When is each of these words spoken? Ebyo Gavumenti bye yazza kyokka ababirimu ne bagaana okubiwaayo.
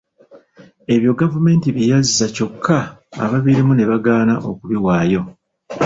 Ebyo 0.95 1.11
Gavumenti 1.19 1.67
bye 1.75 1.85
yazza 1.91 2.25
kyokka 2.35 2.77
ababirimu 3.23 3.73
ne 3.75 3.85
bagaana 3.91 4.33
okubiwaayo. 4.49 5.21